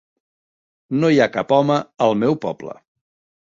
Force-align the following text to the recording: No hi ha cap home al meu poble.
No 1.03 1.11
hi 1.15 1.19
ha 1.19 1.27
cap 1.35 1.53
home 1.59 1.77
al 2.07 2.17
meu 2.23 2.39
poble. 2.47 2.75